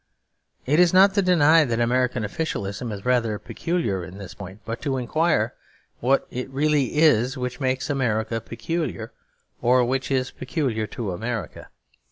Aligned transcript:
It 0.65 0.79
is 0.79 0.95
not 0.95 1.13
to 1.13 1.21
deny 1.21 1.63
that 1.63 1.79
American 1.79 2.25
officialism 2.25 2.91
is 2.91 3.05
rather 3.05 3.37
peculiar 3.37 4.03
on 4.03 4.17
this 4.17 4.33
point, 4.33 4.61
but 4.65 4.81
to 4.81 4.97
inquire 4.97 5.53
what 5.99 6.25
it 6.31 6.49
really 6.49 6.95
is 6.97 7.37
which 7.37 7.59
makes 7.59 7.87
America 7.87 8.41
peculiar, 8.41 9.11
or 9.61 9.85
which 9.85 10.09
is 10.09 10.31
peculiar 10.31 10.87
to 10.87 11.11
America. 11.11 11.69